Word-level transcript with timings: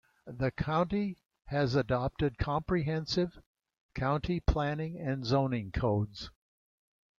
The 0.25 0.49
county 0.49 1.19
has 1.45 1.75
adopted 1.75 2.39
comprehensive 2.39 3.37
county 3.93 4.39
planning 4.39 4.97
and 4.99 5.23
zoning 5.23 5.71
codes. 5.71 6.31